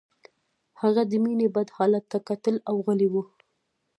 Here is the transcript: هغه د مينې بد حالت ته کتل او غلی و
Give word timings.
هغه 0.81 1.01
د 1.11 1.13
مينې 1.23 1.47
بد 1.55 1.67
حالت 1.77 2.03
ته 2.11 2.17
کتل 2.29 2.55
او 2.69 2.75
غلی 2.85 3.07
و 3.13 3.15